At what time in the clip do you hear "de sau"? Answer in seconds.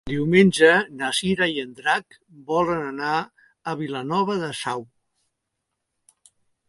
4.45-4.83